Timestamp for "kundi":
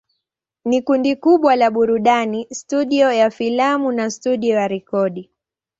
0.81-1.15